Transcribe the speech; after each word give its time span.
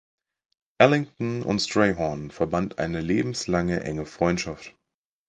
Ellington 0.79 1.43
und 1.43 1.59
Strayhorn 1.61 2.31
verband 2.31 2.79
eine 2.79 3.01
lebenslange 3.01 3.83
enge 3.83 4.07
Freundschaft. 4.07 4.73